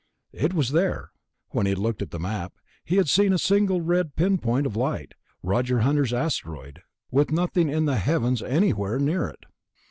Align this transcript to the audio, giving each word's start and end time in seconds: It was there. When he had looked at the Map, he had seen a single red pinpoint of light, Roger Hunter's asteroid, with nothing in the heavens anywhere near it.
It 0.33 0.55
was 0.55 0.71
there. 0.71 1.11
When 1.49 1.67
he 1.67 1.73
had 1.73 1.77
looked 1.77 2.01
at 2.01 2.09
the 2.09 2.17
Map, 2.19 2.55
he 2.83 2.95
had 2.95 3.07
seen 3.07 3.33
a 3.33 3.37
single 3.37 3.81
red 3.81 4.15
pinpoint 4.15 4.65
of 4.65 4.75
light, 4.75 5.11
Roger 5.43 5.81
Hunter's 5.81 6.11
asteroid, 6.11 6.81
with 7.11 7.29
nothing 7.29 7.69
in 7.69 7.85
the 7.85 7.97
heavens 7.97 8.41
anywhere 8.41 8.97
near 8.97 9.27
it. 9.27 9.43